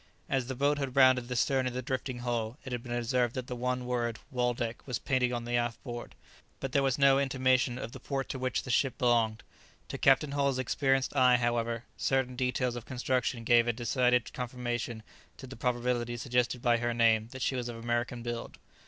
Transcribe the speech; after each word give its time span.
As 0.27 0.47
the 0.47 0.55
boat 0.55 0.79
had 0.79 0.95
rounded 0.95 1.27
the 1.27 1.35
stern 1.35 1.67
of 1.67 1.73
the 1.73 1.83
drifting 1.83 2.17
hull, 2.25 2.57
it 2.65 2.71
had 2.71 2.81
been 2.81 2.91
observed 2.91 3.35
that 3.35 3.45
the 3.45 3.55
one 3.55 3.85
word 3.85 4.17
"Waldeck" 4.31 4.87
was 4.87 4.97
painted 4.97 5.31
on 5.31 5.45
the 5.45 5.55
aft 5.55 5.83
board, 5.83 6.15
but 6.59 6.71
that 6.71 6.71
there 6.71 6.81
was 6.81 6.97
no 6.97 7.19
intimation 7.19 7.77
of 7.77 7.91
the 7.91 7.99
port 7.99 8.27
to 8.29 8.39
which 8.39 8.63
the 8.63 8.71
ship 8.71 8.97
belonged. 8.97 9.43
To 9.89 9.99
Captain 9.99 10.31
Hull's 10.31 10.57
experienced 10.57 11.15
eye, 11.15 11.37
however, 11.37 11.83
certain 11.97 12.35
details 12.35 12.75
of 12.75 12.83
construction 12.87 13.43
gave 13.43 13.67
a 13.67 13.73
decided 13.73 14.33
confirmation 14.33 15.03
to 15.37 15.45
the 15.45 15.55
probability 15.55 16.17
suggested 16.17 16.63
by 16.63 16.77
her 16.77 16.95
name 16.95 17.27
that 17.27 17.43
she 17.43 17.55
was 17.55 17.69
of 17.69 17.75
American 17.75 18.23
build. 18.23 18.57